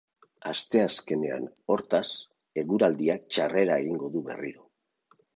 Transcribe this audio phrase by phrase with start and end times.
[0.51, 1.43] Asteazkenean,
[1.73, 2.07] hortaz,
[2.61, 4.65] eguraldiak txarrera egingo du berriro.